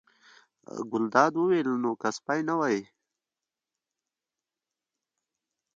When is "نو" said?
1.83-1.91